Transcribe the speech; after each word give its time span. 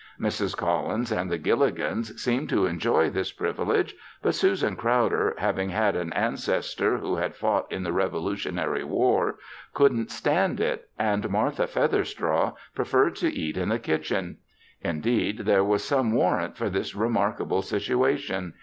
Mrs. 0.19 0.57
Collins 0.57 1.11
and 1.11 1.29
the 1.29 1.37
Gilligans 1.37 2.19
seemed 2.19 2.49
to 2.49 2.65
enjoy 2.65 3.11
this 3.11 3.31
privilege 3.31 3.93
but 4.23 4.33
Susan 4.33 4.75
Crowder, 4.75 5.35
having 5.37 5.69
had 5.69 5.95
an 5.95 6.11
ancestor 6.13 6.97
who 6.97 7.17
had 7.17 7.35
fought 7.35 7.71
in 7.71 7.83
the 7.83 7.93
Revolutionary 7.93 8.83
War, 8.83 9.35
couldn't 9.75 10.09
stand 10.09 10.59
it, 10.59 10.89
and 10.97 11.29
Martha 11.29 11.67
Featherstraw 11.67 12.55
preferred 12.73 13.15
to 13.17 13.31
eat 13.31 13.57
in 13.57 13.69
the 13.69 13.77
kitchen. 13.77 14.37
Indeed 14.81 15.41
there 15.45 15.63
was 15.63 15.83
some 15.83 16.13
warrant 16.13 16.57
for 16.57 16.71
this 16.71 16.95
remarkable 16.95 17.61
situation. 17.61 18.55